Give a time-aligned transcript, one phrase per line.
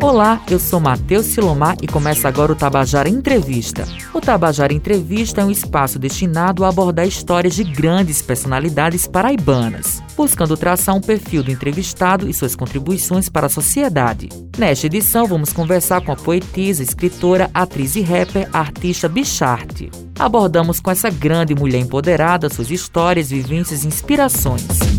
[0.00, 3.86] Olá, eu sou Matheus Silomar e começa agora o Tabajara Entrevista.
[4.12, 10.56] O Tabajara Entrevista é um espaço destinado a abordar histórias de grandes personalidades paraibanas, buscando
[10.56, 14.28] traçar um perfil do entrevistado e suas contribuições para a sociedade.
[14.58, 19.90] Nesta edição, vamos conversar com a poetisa, escritora, atriz e rapper, artista Bicharte.
[20.18, 24.91] Abordamos com essa grande mulher empoderada suas histórias, vivências e inspirações.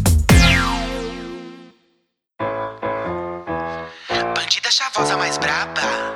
[4.93, 6.12] Chavosa mais braba.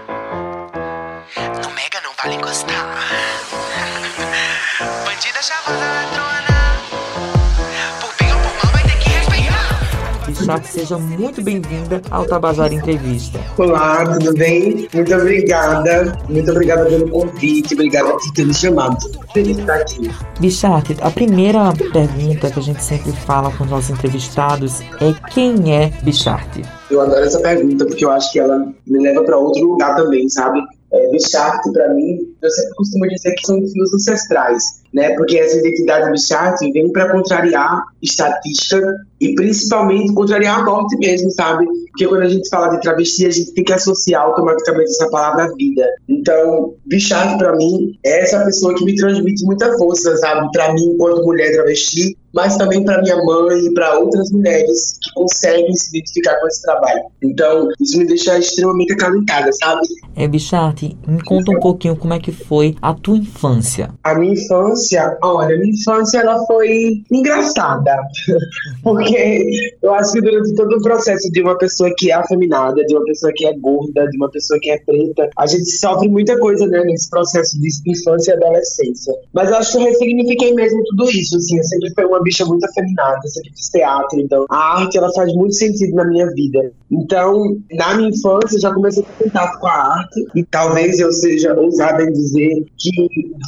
[10.48, 13.38] Bichar, seja muito bem-vinda ao Tabajara Entrevista.
[13.58, 14.88] Olá, tudo bem?
[14.94, 16.18] Muito obrigada.
[16.30, 17.74] Muito obrigada pelo convite.
[17.74, 18.98] Obrigada por ter me chamado.
[19.34, 20.10] Feliz de estar aqui.
[20.40, 25.76] Bichart, a primeira pergunta que a gente sempre fala com os nossos entrevistados é quem
[25.76, 26.62] é Bichart?
[26.90, 30.30] Eu adoro essa pergunta porque eu acho que ela me leva para outro lugar também,
[30.30, 30.62] sabe?
[30.94, 35.16] É, Bichart, para mim, eu sempre costumo dizer que são meus ancestrais, né?
[35.16, 41.66] Porque essa identidade Bichart vem para contrariar estatística e principalmente contrariar a morte mesmo, sabe?
[41.66, 45.46] Porque quando a gente fala de travesti, a gente tem que associar automaticamente essa palavra
[45.46, 45.88] à vida.
[46.08, 50.50] Então, Bichart, para mim, é essa pessoa que me transmite muita força, sabe?
[50.52, 55.12] Para mim, enquanto mulher travesti, mas também para minha mãe e para outras mulheres que
[55.16, 57.02] conseguem se identificar com esse trabalho.
[57.24, 59.82] Então, isso me deixa extremamente acalentada, sabe?
[60.16, 63.90] É, Bichart, me conta um pouquinho como é que foi a tua infância.
[64.04, 67.98] A minha infância, olha, minha infância ela foi engraçada,
[68.84, 72.96] porque eu acho que durante todo o processo de uma pessoa que é afeminada, de
[72.96, 76.38] uma pessoa que é gorda, de uma pessoa que é preta, a gente sofre muita
[76.38, 79.16] coisa, né, nesse processo de infância e adolescência.
[79.34, 82.46] Mas eu acho que eu ressignifiquei mesmo tudo isso, assim, eu sempre fui uma bicha
[82.46, 86.72] muito afeminada, sempre fiz teatro, então a arte ela faz muito sentido na minha vida.
[86.92, 91.00] Então, na minha infância, eu já comecei a ter contato com a arte e talvez
[91.00, 92.92] eu seja ousada em dizer que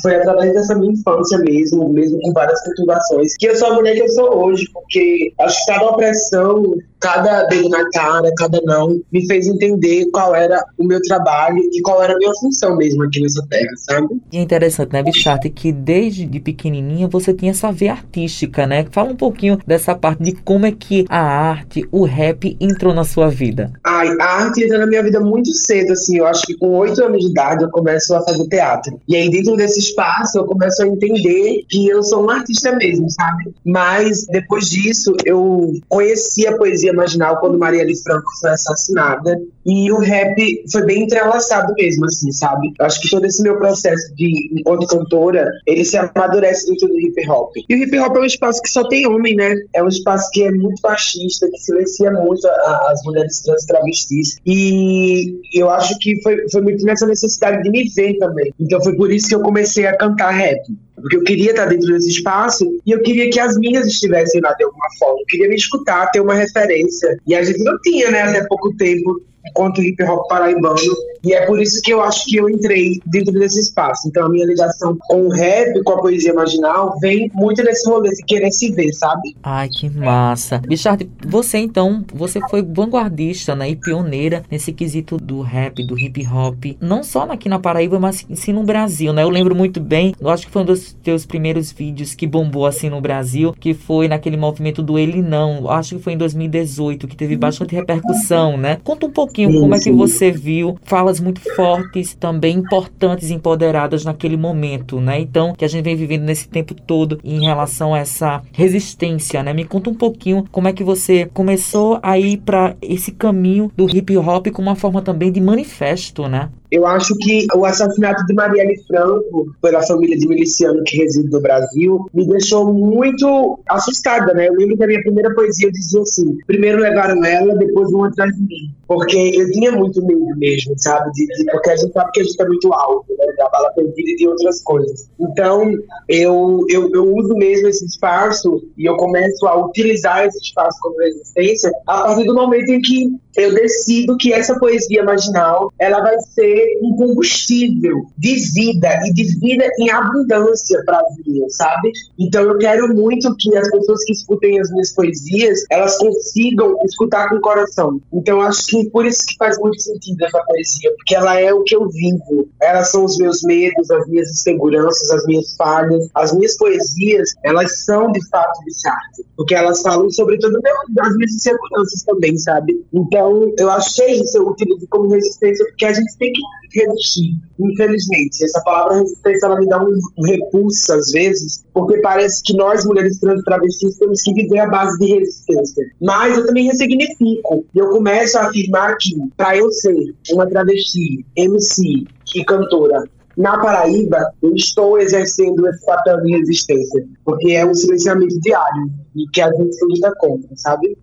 [0.01, 3.95] foi através dessa minha infância mesmo, mesmo com várias perturbações, que eu sou a mulher
[3.95, 9.01] que eu sou hoje, porque acho que cada opressão, cada dedo na cara, cada não,
[9.11, 13.03] me fez entender qual era o meu trabalho e qual era a minha função mesmo
[13.03, 14.21] aqui nessa terra, sabe?
[14.31, 18.85] E é interessante, né, Bichata, que desde de pequenininha você tinha essa veia artística, né?
[18.91, 23.03] Fala um pouquinho dessa parte de como é que a arte, o rap entrou na
[23.03, 23.71] sua vida.
[23.83, 27.03] Ai, a arte entrou na minha vida muito cedo, assim, eu acho que com oito
[27.03, 28.99] anos de idade eu começo a fazer teatro.
[29.07, 33.09] E aí dentro desse espaço eu começo a entender que eu sou um artista mesmo,
[33.09, 33.53] sabe?
[33.65, 39.39] Mas depois disso eu conheci a poesia marginal quando Marielle Franco foi assassinada
[39.69, 42.71] e o rap foi bem entrelaçado mesmo, assim, sabe?
[42.79, 47.29] Acho que todo esse meu processo de enquanto cantora, ele se amadurece dentro do hip
[47.29, 47.51] hop.
[47.69, 49.55] E o hip hop é um espaço que só tem homem, né?
[49.73, 54.37] É um espaço que é muito machista, que silencia muito as mulheres trans travestis.
[54.45, 58.51] E eu acho que foi, foi muito nessa necessidade de me ver também.
[58.59, 60.61] Então foi por isso que eu comecei a cantar rap
[61.01, 64.53] porque eu queria estar dentro desse espaço e eu queria que as minhas estivessem lá
[64.53, 65.19] de alguma forma.
[65.21, 67.17] Eu queria me escutar, ter uma referência.
[67.25, 70.75] E a gente não tinha, né, até pouco tempo, enquanto hip hop paraibano.
[71.23, 74.07] E é por isso que eu acho que eu entrei dentro desse espaço.
[74.07, 78.09] Então a minha ligação com o rap, com a poesia marginal, vem muito nesse rolê
[78.09, 79.35] de querer se ver, sabe?
[79.43, 80.59] Ai, que massa.
[80.59, 86.25] Bichard, você então, você foi vanguardista, né, e pioneira nesse quesito do rap, do hip
[86.27, 89.23] hop, não só aqui na Paraíba, mas sim no Brasil, né?
[89.23, 92.65] Eu lembro muito bem, eu acho que foi um dos teus primeiros vídeos que bombou
[92.65, 97.07] assim no Brasil, que foi naquele movimento do Ele Não, acho que foi em 2018,
[97.07, 98.77] que teve bastante repercussão, né?
[98.83, 100.77] Conta um pouquinho sim, como é que você viu,
[101.09, 105.19] falas muito fortes, também importantes, empoderadas naquele momento, né?
[105.19, 109.53] Então, que a gente vem vivendo nesse tempo todo em relação a essa resistência, né?
[109.53, 113.89] Me conta um pouquinho como é que você começou a ir para esse caminho do
[113.89, 116.49] hip hop como uma forma também de manifesto, né?
[116.71, 121.41] Eu acho que o assassinato de Marielle Franco pela família de miliciano que reside no
[121.41, 124.47] Brasil me deixou muito assustada, né?
[124.47, 128.35] Eu lembro que a minha primeira poesia dizia assim: primeiro levaram ela, depois vão atrás
[128.35, 128.73] de mim.
[128.87, 131.11] Porque eu tinha muito medo mesmo, sabe?
[131.11, 133.25] De, de, porque a gente sabe que a gente é muito alto, né?
[133.37, 135.09] Da bala perdida e de outras coisas.
[135.19, 135.71] Então,
[136.07, 140.97] eu, eu, eu uso mesmo esse espaço e eu começo a utilizar esse espaço como
[140.97, 143.07] resistência a partir do momento em que
[143.37, 149.13] eu decido que essa poesia marginal ela vai ser ser um combustível de vida e
[149.13, 151.91] de vida em abundância para minhas, sabe?
[152.17, 157.29] Então eu quero muito que as pessoas que escutem as minhas poesias, elas consigam escutar
[157.29, 158.01] com o coração.
[158.11, 161.63] Então acho que por isso que faz muito sentido essa poesia, porque ela é o
[161.63, 162.49] que eu vivo.
[162.61, 166.09] Elas são os meus medos, as minhas inseguranças, as minhas falhas.
[166.15, 170.59] As minhas poesias, elas são de fato de arte, porque elas falam sobre tudo
[170.99, 172.83] as minhas inseguranças também, sabe?
[172.93, 176.41] Então eu achei isso, eu utilizo como resistência, porque a gente tem que
[176.73, 178.43] resistir, infelizmente.
[178.43, 182.85] Essa palavra resistência, ela me dá um, um repulso às vezes, porque parece que nós,
[182.85, 185.85] mulheres trans travestis, temos que viver à base de resistência.
[186.01, 187.65] Mas eu também ressignifico.
[187.73, 189.95] E eu começo a afirmar que, para eu ser
[190.31, 192.05] uma travesti, MC
[192.35, 193.03] e cantora,
[193.37, 199.25] na Paraíba, eu estou exercendo esse papel de resistência, porque é um silenciamento diário e
[199.31, 200.97] que a gente luta contra, sabe?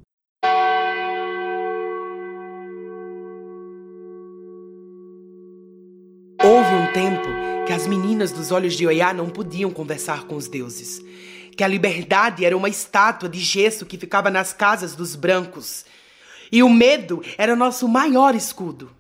[8.33, 11.01] Dos olhos de Oiá não podiam conversar com os deuses.
[11.57, 15.85] Que a liberdade era uma estátua de gesso que ficava nas casas dos brancos.
[16.53, 18.91] E o medo era nosso maior escudo.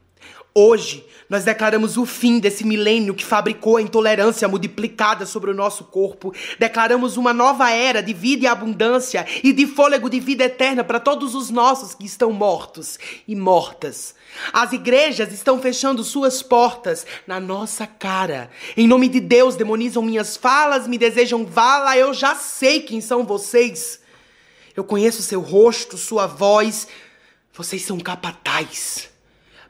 [0.58, 5.84] Hoje, nós declaramos o fim desse milênio que fabricou a intolerância multiplicada sobre o nosso
[5.84, 6.32] corpo.
[6.58, 10.98] Declaramos uma nova era de vida e abundância e de fôlego de vida eterna para
[10.98, 12.98] todos os nossos que estão mortos
[13.28, 14.14] e mortas.
[14.50, 18.48] As igrejas estão fechando suas portas na nossa cara.
[18.78, 23.26] Em nome de Deus, demonizam minhas falas, me desejam vala, eu já sei quem são
[23.26, 24.00] vocês.
[24.74, 26.88] Eu conheço seu rosto, sua voz.
[27.52, 29.14] Vocês são capazes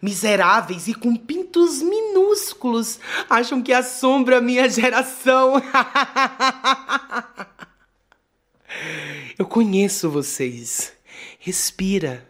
[0.01, 2.99] miseráveis e com pintos minúsculos,
[3.29, 5.63] acham que assombra a minha geração.
[9.39, 10.93] Eu conheço vocês.
[11.39, 12.27] Respira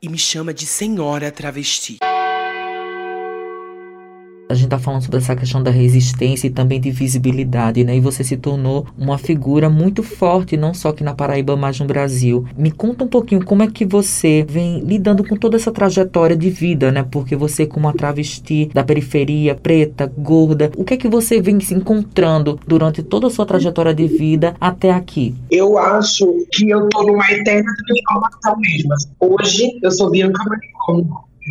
[0.00, 1.98] e me chama de senhora travesti.
[4.48, 7.96] A gente tá falando sobre essa questão da resistência e também de visibilidade, né?
[7.96, 11.86] E você se tornou uma figura muito forte, não só aqui na Paraíba, mas no
[11.86, 12.44] Brasil.
[12.56, 16.48] Me conta um pouquinho como é que você vem lidando com toda essa trajetória de
[16.48, 17.04] vida, né?
[17.10, 21.58] Porque você, como uma travesti da periferia, preta, gorda, o que é que você vem
[21.58, 25.34] se encontrando durante toda a sua trajetória de vida até aqui?
[25.50, 28.94] Eu acho que eu tô numa eterna transformação mesmo.
[29.18, 30.40] Hoje eu sou Bianca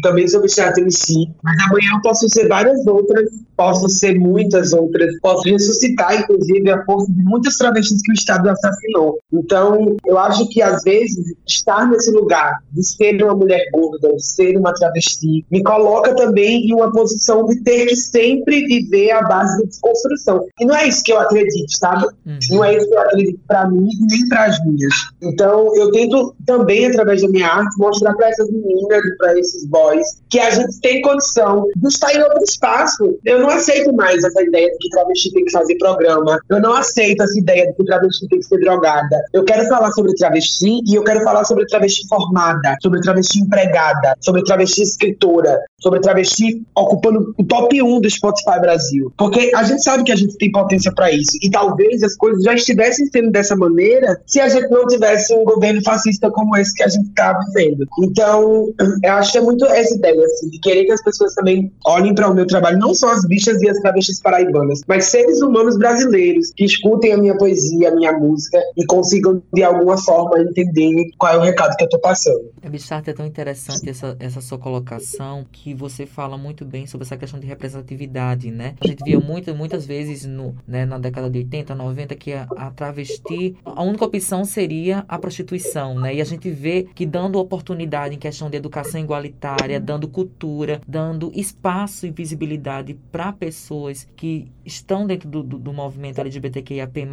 [0.02, 4.74] Também sobre teatro em si, mas amanhã eu posso ser várias outras, posso ser muitas
[4.74, 9.20] outras, posso ressuscitar, inclusive, a força de muitas travestis que o Estado assassinou.
[9.32, 14.26] Então, eu acho que, às vezes, estar nesse lugar de ser uma mulher gorda, de
[14.26, 19.22] ser uma travesti, me coloca também em uma posição de ter que sempre viver a
[19.22, 20.46] base da desconstrução.
[20.60, 22.06] E não é isso que eu acredito, sabe?
[22.26, 22.40] Uhum.
[22.52, 24.94] Não é isso que eu acredito para mim nem para as minhas.
[25.22, 29.66] Então, eu tento também, através da minha arte, mostrar para essas meninas e para esses
[29.66, 29.85] boys
[30.30, 33.18] que a gente tem condição de estar em outro espaço.
[33.24, 36.40] Eu não aceito mais essa ideia de que travesti tem que fazer programa.
[36.50, 39.22] Eu não aceito essa ideia de que travesti tem que ser drogada.
[39.34, 44.16] Eu quero falar sobre travesti e eu quero falar sobre travesti formada, sobre travesti empregada,
[44.20, 49.14] sobre travesti escritora, sobre travesti ocupando o top 1 do Spotify Brasil.
[49.18, 51.38] Porque a gente sabe que a gente tem potência para isso.
[51.42, 55.44] E talvez as coisas já estivessem sendo dessa maneira se a gente não tivesse um
[55.44, 57.86] governo fascista como esse que a gente está vivendo.
[58.02, 58.68] Então,
[59.04, 62.16] eu acho que é muito essa ideia, assim, de querer que as pessoas também olhem
[62.16, 65.78] para o meu trabalho, não só as bichas e as travestis paraibanas, mas seres humanos
[65.78, 71.10] brasileiros que escutem a minha poesia, a minha música e consigam, de alguma forma, entender
[71.18, 72.50] qual é o recado que eu tô passando.
[72.62, 77.06] É, Bicharte, é tão interessante essa, essa sua colocação que você fala muito bem sobre
[77.06, 78.76] essa questão de representatividade, né?
[78.82, 82.44] A gente via muito, muitas vezes no, né, na década de 80, 90 que a,
[82.56, 86.16] a travesti, a única opção seria a prostituição, né?
[86.16, 91.32] E a gente vê que dando oportunidade em questão de educação igualitária, dando cultura, dando
[91.34, 97.08] espaço e visibilidade para pessoas que estão dentro do, do, do movimento LGBTQIAP+,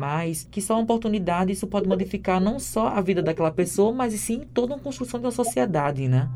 [0.50, 4.42] que só uma oportunidade, isso pode modificar não só a vida daquela pessoa, mas sim
[4.52, 6.28] toda uma construção de uma sociedade, né?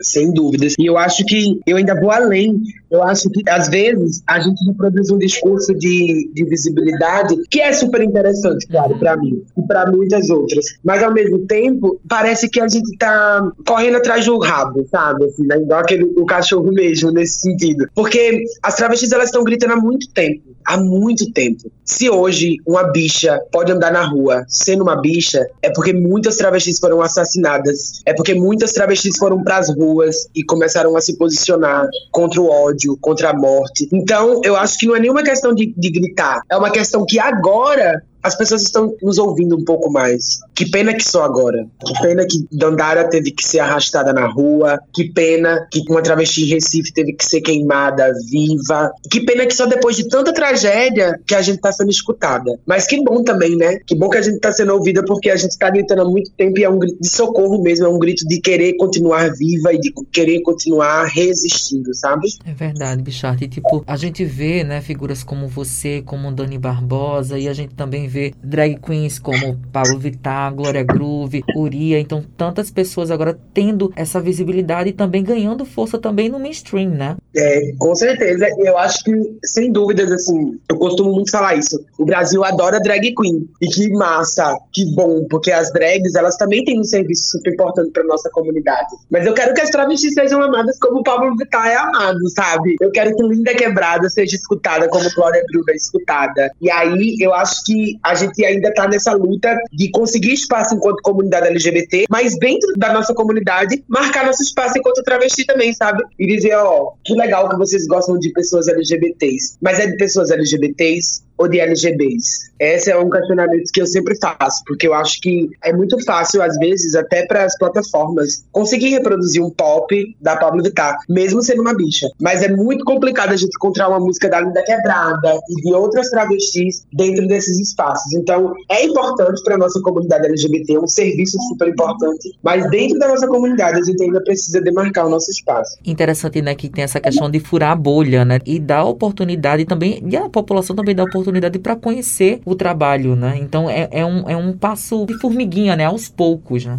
[0.00, 0.74] Sem dúvidas.
[0.78, 2.60] E eu acho que eu ainda vou além.
[2.90, 7.72] Eu acho que, às vezes, a gente reproduz um discurso de, de visibilidade que é
[7.72, 10.66] super interessante, claro, para mim e para muitas outras.
[10.84, 15.24] Mas, ao mesmo tempo, parece que a gente tá correndo atrás do rabo, sabe?
[15.24, 15.56] Assim, né?
[15.56, 17.86] Igual aquele, o cachorro mesmo, nesse sentido.
[17.94, 20.42] Porque as travestis, elas estão gritando há muito tempo.
[20.64, 21.70] Há muito tempo.
[21.84, 26.78] Se hoje uma bicha pode andar na rua sendo uma bicha, é porque muitas travestis
[26.78, 28.02] foram assassinadas.
[28.04, 32.50] É porque muitas travestis foram pra as ruas e começaram a se posicionar contra o
[32.50, 33.88] ódio, contra a morte.
[33.92, 37.18] Então, eu acho que não é nenhuma questão de, de gritar, é uma questão que
[37.18, 40.40] agora as pessoas estão nos ouvindo um pouco mais.
[40.54, 41.66] Que pena que só agora.
[41.84, 44.78] Que pena que Dandara teve que ser arrastada na rua.
[44.92, 48.92] Que pena que uma travesti em Recife teve que ser queimada viva.
[49.10, 52.58] Que pena que só depois de tanta tragédia que a gente tá sendo escutada.
[52.66, 53.78] Mas que bom também, né?
[53.86, 56.30] Que bom que a gente tá sendo ouvida porque a gente tá gritando há muito
[56.32, 59.72] tempo e é um grito de socorro mesmo, é um grito de querer continuar viva
[59.72, 62.28] e de querer continuar resistindo, sabe?
[62.44, 63.40] É verdade, Bichart.
[63.42, 67.74] E tipo, a gente vê, né, figuras como você, como Dani Barbosa, e a gente
[67.74, 71.98] também vê drag queens como Paulo Vittar, Glória Groove, Uria.
[71.98, 77.16] Então, tantas pessoas agora tendo essa visibilidade e também ganhando força também no mainstream, né?
[77.34, 78.46] É, com certeza.
[78.58, 79.12] Eu acho que,
[79.44, 81.82] sem dúvidas, assim, eu costumo muito falar isso.
[81.98, 83.48] O Brasil adora drag queen.
[83.60, 87.90] E que massa, que bom, porque as drags, elas também têm um serviço super importante
[87.92, 88.94] pra nossa comunidade.
[89.10, 92.76] Mas eu quero que as travestis sejam amadas como o Pablo Vittar é amado, sabe?
[92.80, 96.50] Eu quero que Linda Quebrada seja escutada como Glória Groove é escutada.
[96.60, 101.02] E aí, eu acho que a gente ainda tá nessa luta de conseguir espaço enquanto
[101.02, 106.02] comunidade LGBT, mas dentro da nossa comunidade, marcar nosso espaço enquanto travesti também, sabe?
[106.18, 109.56] E dizer, ó, que legal que vocês gostam de pessoas LGBTs.
[109.60, 112.52] Mas é de pessoas LGBTs ou de LGBs?
[112.58, 116.40] Esse é um questionamento que eu sempre faço, porque eu acho que é muito fácil,
[116.40, 121.62] às vezes, até para as plataformas, conseguir reproduzir um pop da Pablo Vittar, mesmo sendo
[121.62, 122.08] uma bicha.
[122.20, 126.08] Mas é muito complicado a gente encontrar uma música da Linda Quebrada e de outras
[126.10, 128.12] travestis dentro desses espaços.
[128.14, 133.08] Então, é importante para nossa comunidade LGBT, é um serviço super importante, mas dentro da
[133.08, 135.76] nossa comunidade a gente ainda precisa demarcar o nosso espaço.
[135.84, 140.00] Interessante, né, que tem essa questão de furar a bolha, né, e dar oportunidade também,
[140.08, 143.38] e a população também dá oportunidade para conhecer o trabalho, né?
[143.40, 146.78] Então é, é, um, é um passo de formiguinha, né, aos poucos, né?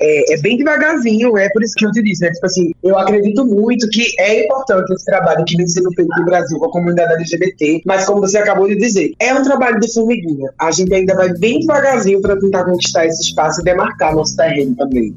[0.00, 2.32] É, é bem devagarzinho, é por isso que eu te disse, né?
[2.32, 6.24] Tipo assim, eu acredito muito que é importante esse trabalho que vem sendo feito no
[6.24, 9.92] Brasil com a comunidade LGBT, mas como você acabou de dizer, é um trabalho de
[9.92, 10.50] formiguinha.
[10.58, 14.74] A gente ainda vai bem devagarzinho para tentar conquistar esse espaço e demarcar nosso terreno
[14.74, 15.14] também.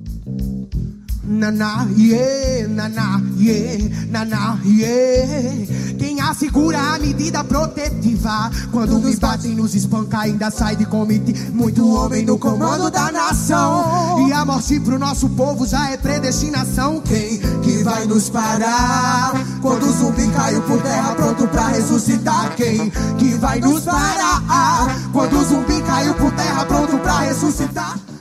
[1.27, 5.67] Naná, yeah, naná, yeah, naná, yeah.
[5.97, 11.85] Quem assegura a medida protetiva Quando nos batem, nos espanca, ainda sai de comitê Muito
[11.93, 17.39] homem no comando da nação E a morte pro nosso povo já é predestinação Quem
[17.61, 19.33] que vai nos parar?
[19.61, 24.87] Quando o zumbi caiu por terra pronto pra ressuscitar Quem que vai nos parar?
[25.11, 25.66] Quando o zumbi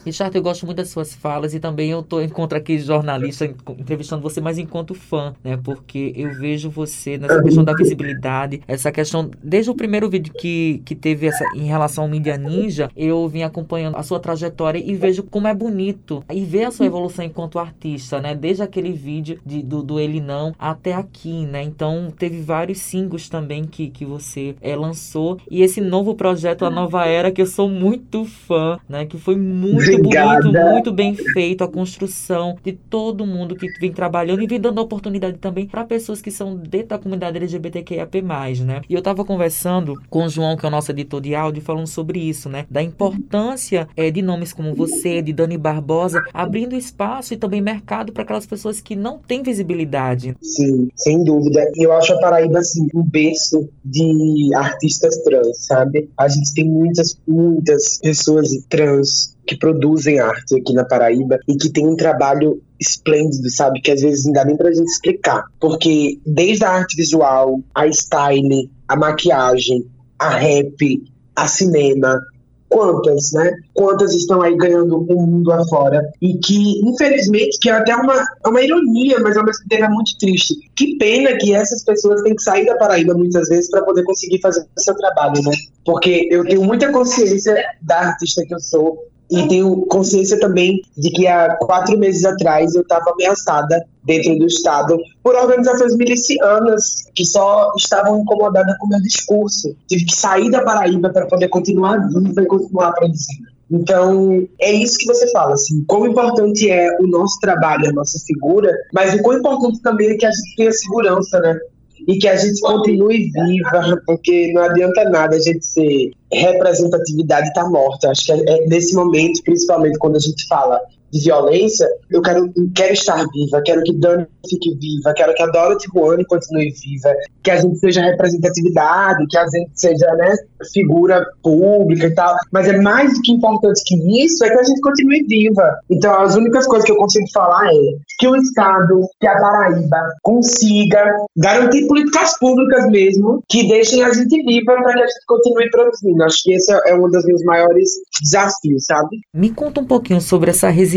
[0.07, 4.23] Richard, eu gosto muito das suas falas e também eu tô encontro aqui jornalista entrevistando
[4.23, 5.59] você, mas enquanto fã, né?
[5.63, 10.81] Porque eu vejo você nessa questão da visibilidade, essa questão desde o primeiro vídeo que,
[10.85, 14.95] que teve essa em relação ao Mídia Ninja, eu vim acompanhando a sua trajetória e
[14.95, 18.33] vejo como é bonito e ver a sua evolução enquanto artista, né?
[18.33, 21.65] Desde aquele vídeo de, do, do Ele Não até aqui, né?
[21.65, 26.71] Então teve vários singles também que, que você é, lançou e esse novo projeto, a
[26.71, 29.05] Nova Era, que eu sou muito fã, né?
[29.05, 30.43] Que foi muito Obrigada.
[30.43, 34.81] bonito, muito bem feito a construção de todo mundo que vem trabalhando e vem dando
[34.81, 38.23] oportunidade também para pessoas que são dentro da comunidade LGBTQIAP+,
[38.65, 38.81] né?
[38.89, 41.87] E eu tava conversando com o João, que é o nosso editor de áudio, falando
[41.87, 42.67] sobre isso, né?
[42.71, 48.13] Da importância é, de nomes como você, de Dani Barbosa, abrindo espaço e também mercado
[48.13, 50.37] para aquelas pessoas que não têm visibilidade.
[50.41, 51.71] Sim, sem dúvida.
[51.75, 56.09] E eu acho a Paraíba, assim, um berço de artistas trans, sabe?
[56.17, 61.71] A gente tem muitas, muitas pessoas trans que produzem arte aqui na Paraíba e que
[61.71, 63.81] tem um trabalho esplêndido, sabe?
[63.81, 65.45] Que às vezes não dá nem pra gente explicar.
[65.61, 69.87] Porque desde a arte visual, a style, a maquiagem,
[70.19, 71.03] a rap,
[71.35, 72.21] a cinema,
[72.69, 73.53] quantas, né?
[73.75, 78.49] Quantas estão aí ganhando o mundo afora e que, infelizmente, que é até uma, é
[78.49, 80.55] uma ironia, mas ao mesmo tempo é muito triste.
[80.75, 84.41] Que pena que essas pessoas têm que sair da Paraíba muitas vezes para poder conseguir
[84.41, 85.53] fazer o seu trabalho, né?
[85.85, 88.99] Porque eu tenho muita consciência da artista que eu sou
[89.31, 94.47] e tenho consciência também de que há quatro meses atrás eu estava ameaçada dentro do
[94.47, 99.75] Estado por organizações milicianas que só estavam incomodadas com meu discurso.
[99.89, 103.57] Tive que sair da Paraíba para poder continuar viva e continuar produzindo.
[103.69, 108.17] Então, é isso que você fala, assim, quão importante é o nosso trabalho, a nossa
[108.25, 111.59] figura, mas o quão importante também é que a gente tenha segurança, né?
[112.07, 117.69] E que a gente continue viva, porque não adianta nada a gente ser representatividade está
[117.69, 118.11] morta.
[118.11, 120.81] Acho que é, é nesse momento, principalmente quando a gente fala
[121.13, 125.47] de violência, eu quero, quero estar viva, quero que Dani fique viva, quero que a
[125.47, 130.35] Dorothy Juane continue viva, que a gente seja representatividade, que a gente seja, né,
[130.73, 132.35] figura pública e tal.
[132.53, 135.79] Mas é mais do que importante que isso, é que a gente continue viva.
[135.91, 140.15] Então, as únicas coisas que eu consigo falar é que o Estado, que a Paraíba
[140.23, 141.05] consiga
[141.37, 146.25] garantir políticas públicas mesmo, que deixem a gente viva para que a gente continue produzindo.
[146.25, 147.91] Acho que esse é um dos meus maiores
[148.23, 149.21] desafios, sabe?
[149.33, 150.96] Me conta um pouquinho sobre essa resistência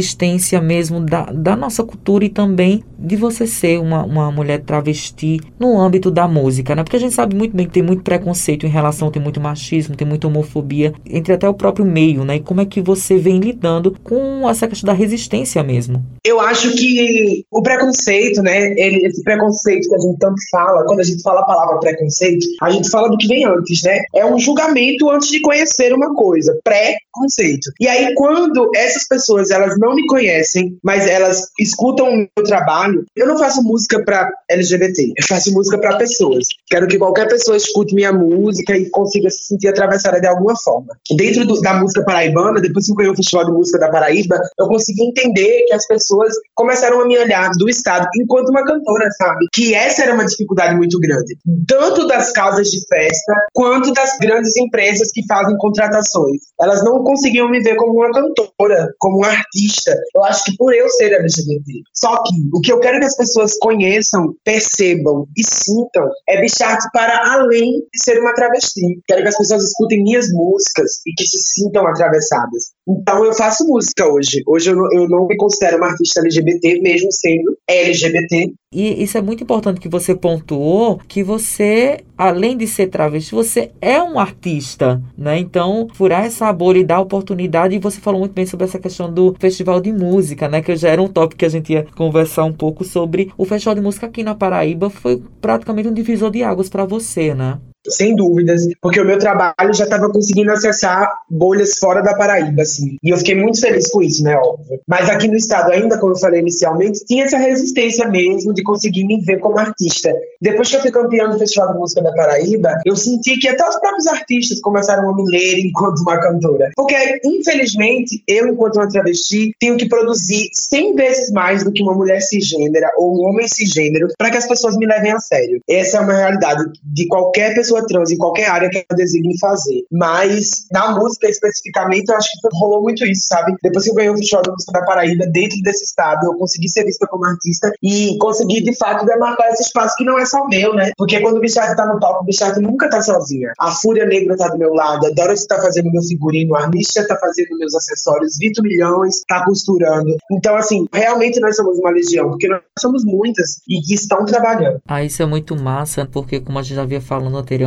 [0.62, 5.80] mesmo da, da nossa cultura e também de você ser uma, uma mulher travesti no
[5.80, 6.84] âmbito da música, né?
[6.84, 9.96] Porque a gente sabe muito bem que tem muito preconceito em relação, tem muito machismo,
[9.96, 12.36] tem muita homofobia entre até o próprio meio, né?
[12.38, 16.04] E como é que você vem lidando com essa questão da resistência mesmo?
[16.26, 18.74] Eu acho que o preconceito, né?
[18.78, 22.46] Ele, esse preconceito que a gente tanto fala, quando a gente fala a palavra preconceito,
[22.62, 24.00] a gente fala do que vem antes, né?
[24.16, 27.72] É um julgamento antes de conhecer uma coisa, pré-conceito.
[27.80, 33.06] E aí, quando essas pessoas elas não me conhecem, mas elas escutam o meu trabalho,
[33.16, 36.48] eu não faço música para LGBT, eu faço música para pessoas.
[36.68, 40.88] Quero que qualquer pessoa escute minha música e consiga se sentir atravessada de alguma forma.
[41.16, 44.40] Dentro do, da música paraibana, depois que eu ganhei o Festival de Música da Paraíba,
[44.60, 49.10] eu consegui entender que as pessoas começaram a me olhar do Estado enquanto uma cantora,
[49.12, 49.46] sabe?
[49.54, 51.38] Que essa era uma dificuldade muito grande.
[51.68, 56.38] Tanto das casas de festa, quanto das grandes empresas que fazem contratações.
[56.60, 59.79] Elas não conseguiam me ver como uma cantora, como uma artista.
[60.16, 61.64] Eu acho que por eu ser LGBT.
[61.96, 66.88] Só que o que eu quero que as pessoas conheçam, percebam e sintam é Bicharte
[66.94, 69.02] para além de ser uma travesti.
[69.08, 72.72] Quero que as pessoas escutem minhas músicas e que se sintam atravessadas.
[72.88, 74.42] Então eu faço música hoje.
[74.48, 78.54] Hoje eu não, eu não me considero uma artista LGBT, mesmo sendo LGBT.
[78.72, 83.72] E isso é muito importante que você pontuou que você, além de ser travesti, você
[83.82, 85.40] é um artista, né?
[85.40, 89.12] Então, furar essa bolha e dar oportunidade, e você falou muito bem sobre essa questão
[89.12, 90.62] do festival de música, né?
[90.62, 93.32] Que já era um tópico que a gente ia conversar um pouco sobre.
[93.38, 97.36] O festival de música aqui na Paraíba foi praticamente um divisor de águas para você,
[97.36, 97.60] né?
[97.90, 102.98] Sem dúvidas, porque o meu trabalho já estava conseguindo acessar bolhas fora da Paraíba, assim.
[103.04, 104.80] E eu fiquei muito feliz com isso, né, óbvio.
[104.88, 109.06] Mas aqui no estado, ainda como eu falei inicialmente, tinha essa resistência mesmo de conseguir
[109.06, 110.14] me ver como artista.
[110.42, 113.68] Depois que eu fui campeão do Festival de Música da Paraíba, eu senti que até
[113.68, 116.72] os próprios artistas começaram a me ler enquanto uma cantora.
[116.76, 121.94] Porque, infelizmente, eu, enquanto uma travesti, tenho que produzir 100 vezes mais do que uma
[121.94, 125.62] mulher cisgênera ou um homem cisgênero para que as pessoas me levem a sério.
[125.70, 129.84] Essa é uma realidade de qualquer pessoa trans, em qualquer área que ela designe fazer.
[129.92, 133.56] Mas, na música especificamente, eu acho que rolou muito isso, sabe?
[133.64, 136.70] Depois que eu ganhei o Festival da Música da Paraíba, dentro desse estado, eu consegui
[136.70, 140.48] ser vista como artista e consegui, de fato, demarcar esse espaço que não é só
[140.48, 140.92] meu, né?
[140.98, 143.52] Porque quando o Bichard tá no palco, o Bichard nunca tá sozinha.
[143.60, 147.08] A Fúria Negra tá do meu lado, a Dorothy tá fazendo meu figurino, a Armistia
[147.08, 150.16] tá fazendo meus acessórios, Vitor Milhões tá costurando.
[150.32, 154.82] Então, assim, realmente nós somos uma legião, porque nós somos muitas e que estão trabalhando.
[154.88, 157.59] Ah, isso é muito massa, porque como a gente já havia falando anteriormente,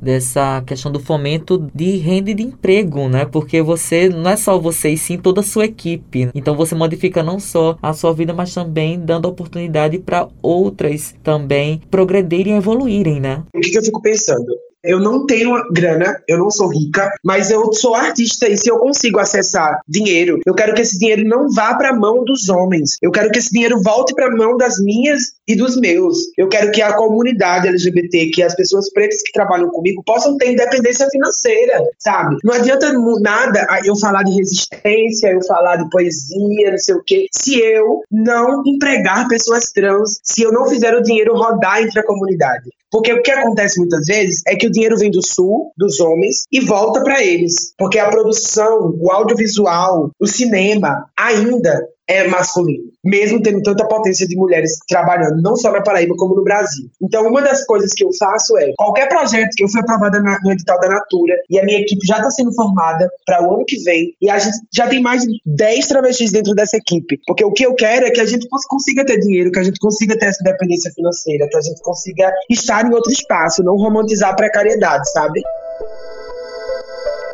[0.00, 3.24] dessa questão do fomento de renda e de emprego, né?
[3.24, 6.30] Porque você, não é só você, e sim toda a sua equipe.
[6.34, 11.80] Então você modifica não só a sua vida, mas também dando oportunidade para outras também
[11.90, 13.42] progredirem e evoluírem, né?
[13.54, 14.46] O que, que eu fico pensando?
[14.84, 18.78] Eu não tenho grana, eu não sou rica, mas eu sou artista e se eu
[18.78, 22.96] consigo acessar dinheiro, eu quero que esse dinheiro não vá para a mão dos homens.
[23.00, 26.18] Eu quero que esse dinheiro volte para a mão das minhas e dos meus.
[26.36, 30.52] Eu quero que a comunidade LGBT, que as pessoas pretas que trabalham comigo possam ter
[30.52, 32.36] independência financeira, sabe?
[32.42, 37.26] Não adianta nada eu falar de resistência, eu falar de poesia, não sei o quê,
[37.32, 42.06] se eu não empregar pessoas trans, se eu não fizer o dinheiro rodar entre a
[42.06, 42.70] comunidade.
[42.92, 46.44] Porque o que acontece muitas vezes é que o dinheiro vem do sul, dos homens,
[46.52, 47.72] e volta para eles.
[47.78, 54.36] Porque a produção, o audiovisual, o cinema ainda é masculino, mesmo tendo tanta potência de
[54.36, 56.90] mulheres trabalhando, não só na Paraíba, como no Brasil.
[57.00, 60.38] Então, uma das coisas que eu faço é, qualquer projeto que eu fui aprovada na,
[60.42, 63.64] no edital da Natura, e a minha equipe já está sendo formada para o ano
[63.66, 67.20] que vem, e a gente já tem mais de 10 travestis dentro dessa equipe.
[67.26, 69.78] Porque o que eu quero é que a gente consiga ter dinheiro, que a gente
[69.78, 74.30] consiga ter essa independência financeira, que a gente consiga estar em outro espaço, não romantizar
[74.30, 75.40] a precariedade, sabe?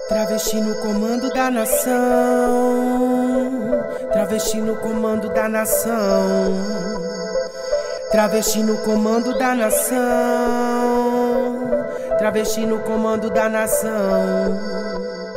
[0.09, 1.93] Travesti no comando da nação.
[4.11, 6.55] Travesti no comando da nação.
[8.11, 9.99] Travesti no comando da nação.
[12.17, 14.88] Travesti no comando da nação.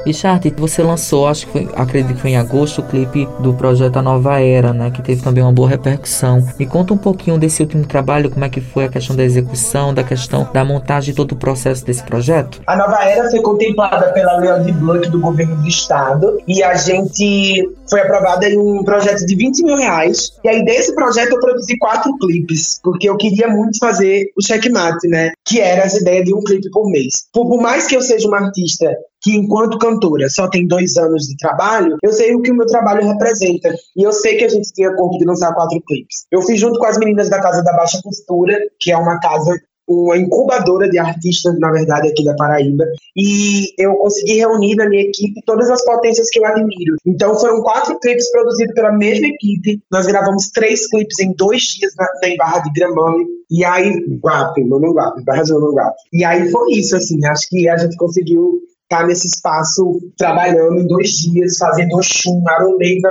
[0.06, 3.98] Richard, você lançou, acho que foi, acredito que foi em agosto, o clipe do projeto
[3.98, 4.92] A Nova Era, né?
[4.92, 6.46] Que teve também uma boa repercussão.
[6.58, 9.94] Me conta um pouquinho desse último trabalho, como é que foi a questão da execução,
[9.94, 12.62] da questão da montagem e todo o processo desse projeto?
[12.66, 16.76] A Nova Era foi contemplada pela Lei de Blanc do governo do estado e a
[16.76, 20.32] gente foi aprovada em um projeto de 20 mil reais.
[20.44, 25.08] E aí desse projeto eu produzi quatro clipes, porque eu queria muito fazer o checkmate,
[25.08, 25.32] né?
[25.46, 27.28] Que era essa ideia de um clipe por mês.
[27.34, 28.90] Por, por mais que eu seja uma artista
[29.22, 32.66] que enquanto cantora só tem dois anos de trabalho, eu sei o que o meu
[32.66, 33.74] trabalho representa.
[33.96, 36.26] E eu sei que a gente tinha corpo de lançar quatro clipes.
[36.32, 39.54] Eu fiz junto com as meninas da Casa da Baixa Costura, que é uma casa
[39.88, 42.86] uma incubadora de artistas, na verdade, aqui da Paraíba.
[43.16, 46.96] E eu consegui reunir na minha equipe todas as potências que eu admiro.
[47.06, 49.82] Então foram quatro clipes produzidos pela mesma equipe.
[49.92, 53.26] Nós gravamos três clipes em dois dias na, na Barra de Gramame.
[53.50, 53.92] E aí,
[54.24, 55.98] Guape, Mano Guape, Barra Mano Guape.
[56.14, 60.88] E aí foi isso, assim, acho que a gente conseguiu estar nesse espaço trabalhando em
[60.88, 62.44] dois dias, fazendo Oxum,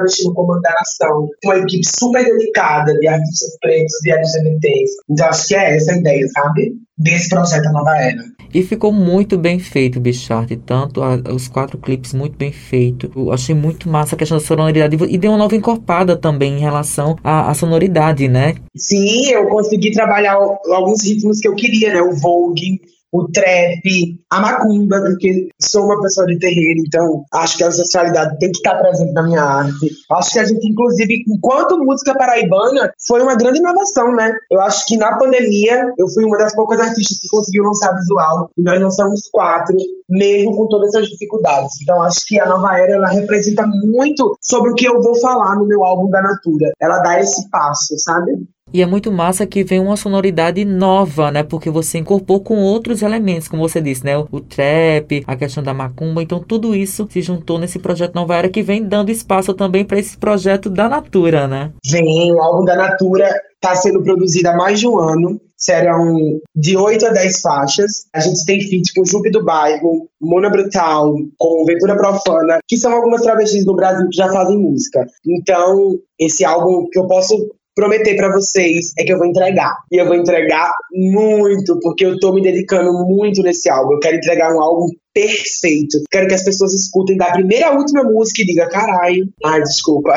[0.02, 1.28] vestir no comando da nação.
[1.44, 4.92] Uma equipe super delicada de artistas pretos e LGBTs.
[5.08, 6.74] Então acho que é essa a ideia, sabe?
[6.98, 8.22] Desse projeto Nova Era.
[8.52, 10.50] E ficou muito bem feito, Bichart.
[10.66, 13.10] Tanto a, os quatro clipes muito bem feito.
[13.14, 14.96] Eu achei muito massa a questão da sonoridade.
[15.08, 18.56] E deu uma nova encorpada também em relação à, à sonoridade, né?
[18.76, 22.02] Sim, eu consegui trabalhar alguns ritmos que eu queria, né?
[22.02, 22.80] O Vogue,
[23.12, 28.38] o trap, a macumba, porque sou uma pessoa de terreiro, então acho que a ancestralidade
[28.38, 29.90] tem que estar presente na minha arte.
[30.12, 34.32] Acho que a gente, inclusive, enquanto música paraibana, foi uma grande inovação, né?
[34.50, 38.50] Eu acho que na pandemia eu fui uma das poucas artistas que conseguiu lançar visual,
[38.56, 39.76] e nós lançamos quatro,
[40.08, 41.80] mesmo com todas essas dificuldades.
[41.82, 45.56] Então acho que a nova era ela representa muito sobre o que eu vou falar
[45.56, 46.72] no meu álbum da Natura.
[46.80, 48.32] Ela dá esse passo, sabe?
[48.72, 51.42] E é muito massa que vem uma sonoridade nova, né?
[51.42, 54.16] Porque você incorporou com outros elementos, como você disse, né?
[54.16, 56.22] O trap, a questão da macumba.
[56.22, 59.98] Então, tudo isso se juntou nesse projeto Nova Era que vem dando espaço também para
[59.98, 61.72] esse projeto da Natura, né?
[61.84, 65.40] Vem, o álbum da Natura está sendo produzido há mais de um ano.
[65.56, 66.16] Serão
[66.56, 68.06] de 8 a 10 faixas.
[68.14, 72.90] A gente tem feat com Jupe do Bairro, Mona Brutal, com Ventura Profana, que são
[72.90, 75.06] algumas travestis no Brasil que já fazem música.
[75.26, 77.36] Então, esse álbum que eu posso
[77.74, 79.76] prometer para vocês é que eu vou entregar.
[79.90, 83.94] E eu vou entregar muito, porque eu tô me dedicando muito nesse álbum.
[83.94, 85.98] Eu quero entregar um álbum perfeito.
[86.10, 89.28] Quero que as pessoas escutem da primeira à última música e digam, caralho.
[89.44, 90.14] Ai, desculpa.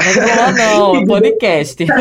[0.58, 1.76] Não, não, podcast.
[1.84, 1.94] diga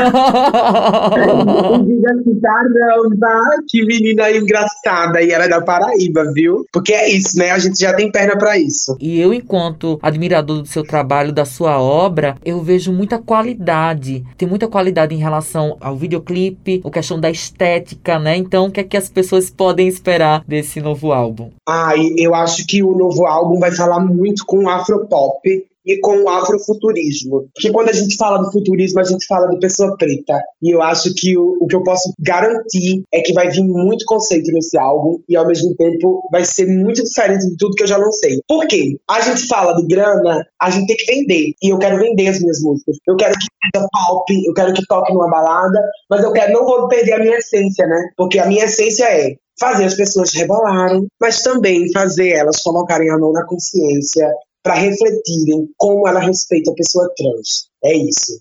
[2.12, 5.22] assim, caramba, que menina engraçada.
[5.22, 6.64] E ela é da Paraíba, viu?
[6.72, 7.50] Porque é isso, né?
[7.50, 8.96] A gente já tem perna para isso.
[9.00, 14.24] E eu, enquanto admirador do seu trabalho, da sua obra, eu vejo muita qualidade.
[14.36, 18.36] Tem muita qualidade em relação ao videoclipe, a questão da estética, né?
[18.36, 21.50] Então, o que é que as pessoas podem esperar desse novo álbum?
[21.68, 25.40] Ah, eu acho que o novo álbum vai falar muito com o afropop
[25.84, 27.48] e com o afrofuturismo.
[27.54, 30.40] Porque quando a gente fala do futurismo, a gente fala de pessoa preta.
[30.62, 34.04] E eu acho que o, o que eu posso garantir é que vai vir muito
[34.06, 37.88] conceito nesse álbum e ao mesmo tempo vai ser muito diferente de tudo que eu
[37.88, 38.40] já lancei.
[38.46, 38.96] Por quê?
[39.08, 41.52] A gente fala de grana, a gente tem que vender.
[41.62, 42.96] E eu quero vender as minhas músicas.
[43.06, 46.64] Eu quero que seja pop, eu quero que toque numa balada, mas eu quero não
[46.64, 48.10] vou perder a minha essência, né?
[48.16, 53.18] Porque a minha essência é fazer as pessoas rebolarem, mas também fazer elas colocarem a
[53.18, 54.30] mão na consciência
[54.62, 57.68] para refletirem como ela respeita a pessoa trans.
[57.84, 58.40] É isso.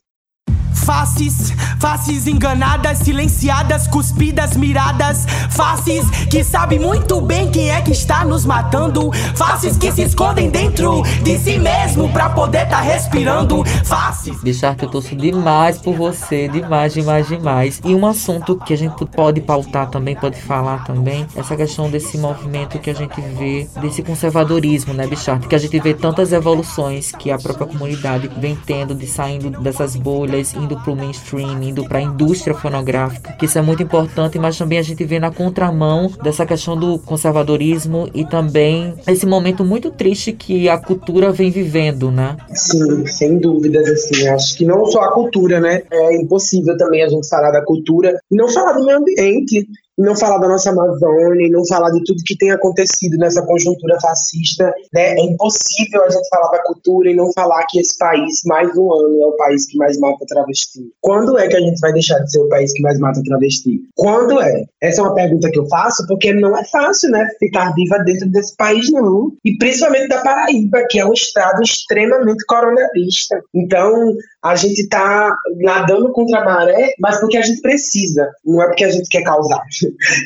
[0.73, 5.25] Faces, faces enganadas, silenciadas, cuspidas, miradas.
[5.49, 9.11] Faces que sabem muito bem quem é que está nos matando.
[9.35, 13.63] Faces que se escondem dentro de si mesmo pra poder tá respirando.
[13.85, 14.41] Faces.
[14.41, 17.81] Bichart, eu torço demais por você, demais, demais, demais.
[17.83, 22.17] E um assunto que a gente pode pautar também, pode falar também, essa questão desse
[22.17, 25.47] movimento que a gente vê, desse conservadorismo, né, Bichart?
[25.47, 29.95] Que a gente vê tantas evoluções que a própria comunidade vem tendo de saindo dessas
[29.95, 34.77] bolhas, indo pro mainstream, indo pra indústria fonográfica, que isso é muito importante, mas também
[34.77, 40.31] a gente vê na contramão dessa questão do conservadorismo e também esse momento muito triste
[40.31, 42.37] que a cultura vem vivendo, né?
[42.53, 45.83] Sim, sem dúvidas, assim, acho que não só a cultura, né?
[45.91, 49.67] É impossível também a gente falar da cultura e não falar do meio ambiente
[50.01, 54.73] não falar da nossa Amazônia, não falar de tudo que tem acontecido nessa conjuntura fascista,
[54.93, 55.13] né?
[55.13, 58.91] É impossível a gente falar da cultura e não falar que esse país, mais um
[58.93, 60.91] ano, é o país que mais mata travesti.
[60.99, 63.81] Quando é que a gente vai deixar de ser o país que mais mata travesti?
[63.95, 64.65] Quando é?
[64.81, 67.27] Essa é uma pergunta que eu faço, porque não é fácil, né?
[67.39, 69.31] Ficar viva dentro desse país, não.
[69.45, 73.41] E principalmente da Paraíba, que é um estado extremamente coronavista.
[73.53, 78.67] Então, a gente tá nadando contra a maré, mas porque a gente precisa, não é
[78.67, 79.61] porque a gente quer causar.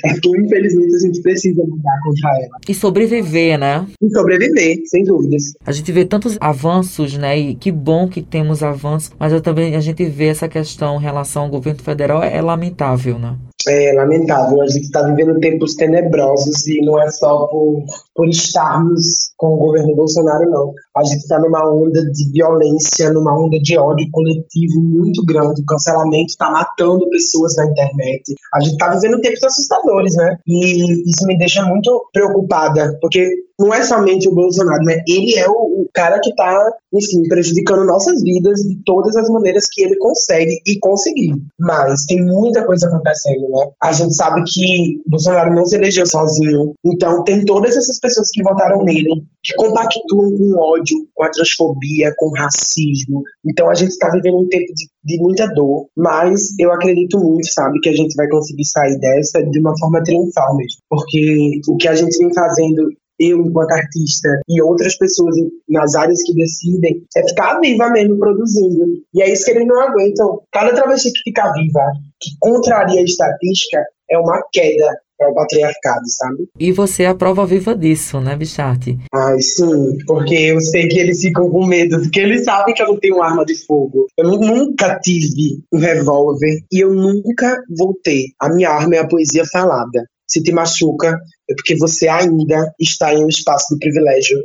[0.06, 2.58] É porque, infelizmente, a gente precisa mudar contra ela.
[2.68, 3.88] E sobreviver, né?
[4.02, 5.54] E sobreviver, sem dúvidas.
[5.66, 7.38] A gente vê tantos avanços, né?
[7.38, 11.02] E que bom que temos avanços, mas eu também a gente vê essa questão em
[11.02, 13.36] relação ao governo federal é lamentável, né?
[13.68, 19.32] É lamentável, a gente está vivendo tempos tenebrosos e não é só por, por estarmos
[19.38, 20.74] com o governo Bolsonaro, não.
[20.96, 25.62] A gente está numa onda de violência, numa onda de ódio coletivo muito grande.
[25.62, 28.36] O cancelamento está matando pessoas na internet.
[28.54, 30.38] A gente está vivendo tempos assustadores, né?
[30.48, 33.28] E isso me deixa muito preocupada, porque
[33.60, 35.02] não é somente o Bolsonaro, né?
[35.08, 39.66] Ele é o, o cara que está, enfim, prejudicando nossas vidas de todas as maneiras
[39.72, 41.38] que ele consegue e conseguiu.
[41.60, 43.70] Mas tem muita coisa acontecendo, né?
[43.82, 48.44] A gente sabe que Bolsonaro não se elegeu sozinho, então tem todas essas pessoas que
[48.44, 53.24] votaram nele, que compactuam com ódio, com a transfobia, com o racismo.
[53.46, 57.48] Então a gente está vivendo um tempo de, de muita dor, mas eu acredito muito,
[57.52, 60.80] sabe, que a gente vai conseguir sair dessa de uma forma triunfal mesmo.
[60.90, 65.36] Porque o que a gente vem fazendo eu enquanto artista e outras pessoas
[65.70, 68.86] nas áreas que decidem, é ficar viva mesmo produzindo.
[69.14, 70.42] E é isso que eles não aguentam.
[70.52, 71.82] Cada travesti que fica viva,
[72.22, 76.50] que contraria a estatística, é uma queda para o patriarcado, sabe?
[76.60, 78.98] E você é a prova viva disso, né, Bicharte?
[79.14, 82.88] Ai, sim, porque eu sei que eles ficam com medo, porque eles sabem que eu
[82.88, 84.08] não tenho arma de fogo.
[84.18, 88.26] Eu nu- nunca tive um revólver e eu nunca vou ter.
[88.42, 90.04] A minha arma é a poesia falada.
[90.30, 94.38] Se te machuca, é porque você ainda está em um espaço de privilégio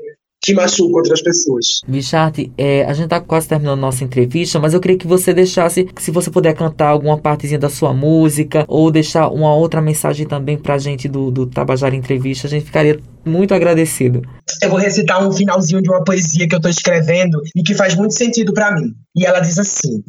[0.43, 1.81] que machuca outras pessoas.
[1.87, 5.87] Bicharte, é, a gente tá quase terminando nossa entrevista, mas eu queria que você deixasse,
[5.99, 10.57] se você puder cantar alguma partezinha da sua música, ou deixar uma outra mensagem também
[10.57, 14.23] pra gente do, do Tabajara Entrevista, a gente ficaria muito agradecido.
[14.63, 17.95] Eu vou recitar um finalzinho de uma poesia que eu tô escrevendo e que faz
[17.95, 18.95] muito sentido pra mim.
[19.15, 20.03] E ela diz assim: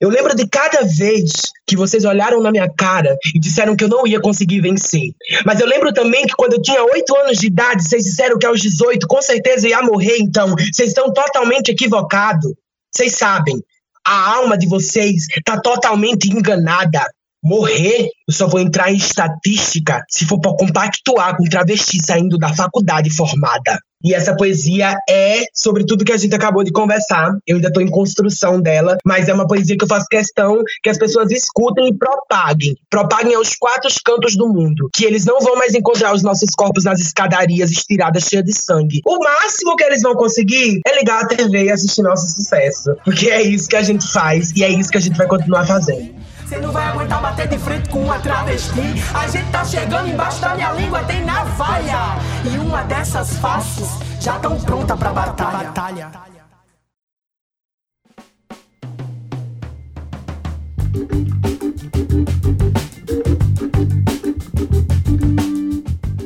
[0.00, 1.30] Eu lembro de cada vez
[1.66, 5.12] que vocês olharam na minha cara e disseram que eu não ia conseguir vencer.
[5.44, 8.46] Mas eu lembro também que quando eu tinha 8 anos de idade, vocês disseram que
[8.46, 12.50] aos 18 com certeza ia morrer, então vocês estão totalmente equivocados.
[12.90, 13.62] Vocês sabem,
[14.06, 17.04] a alma de vocês tá totalmente enganada.
[17.42, 22.54] Morrer, eu só vou entrar em estatística se for para compactuar com travesti saindo da
[22.54, 23.78] faculdade formada.
[24.02, 27.36] E essa poesia é sobre tudo que a gente acabou de conversar.
[27.46, 30.88] Eu ainda estou em construção dela, mas é uma poesia que eu faço questão que
[30.88, 32.76] as pessoas escutem e propaguem.
[32.88, 34.88] Propaguem aos quatro cantos do mundo.
[34.92, 39.00] Que eles não vão mais encontrar os nossos corpos nas escadarias estiradas cheias de sangue.
[39.04, 42.96] O máximo que eles vão conseguir é ligar a TV e assistir nosso sucesso.
[43.04, 45.66] Porque é isso que a gente faz e é isso que a gente vai continuar
[45.66, 46.14] fazendo.
[46.50, 48.82] Cê não vai aguentar bater de frente com uma travesti.
[49.14, 52.18] A gente tá chegando embaixo da minha língua, tem navalha.
[52.44, 53.88] E uma dessas faces
[54.20, 55.70] já tão pronta pra batalha.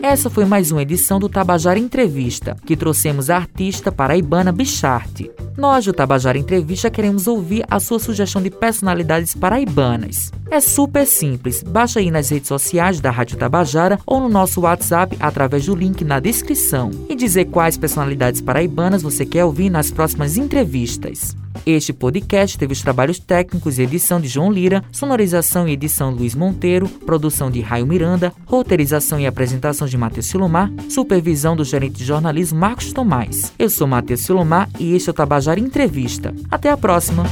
[0.05, 5.31] Essa foi mais uma edição do Tabajara Entrevista, que trouxemos a artista paraibana Bicharte.
[5.57, 10.31] Nós do Tabajara Entrevista queremos ouvir a sua sugestão de personalidades paraibanas.
[10.51, 15.17] É super simples, baixa aí nas redes sociais da Rádio Tabajara ou no nosso WhatsApp
[15.19, 20.37] através do link na descrição e dizer quais personalidades paraibanas você quer ouvir nas próximas
[20.37, 21.35] entrevistas.
[21.67, 26.35] Este podcast teve os trabalhos técnicos e edição de João Lira, sonorização e edição Luiz
[26.35, 32.05] Monteiro, produção de Raio Miranda, roteirização e apresentação de Matheus Silomar, supervisão do gerente de
[32.05, 33.53] jornalismo Marcos Tomás.
[33.59, 36.35] Eu sou Matheus Silomar e este é o Tabajara Entrevista.
[36.51, 37.25] Até a próxima!